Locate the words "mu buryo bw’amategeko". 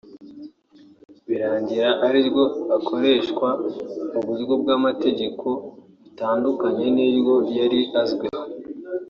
4.11-5.47